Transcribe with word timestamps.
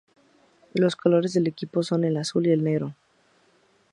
Los 0.73 0.95
colores 0.95 1.33
del 1.33 1.45
equipo 1.45 1.83
son 1.83 2.03
el 2.05 2.17
azul 2.17 2.47
y 2.47 2.51
el 2.51 2.63
negro. 2.63 2.95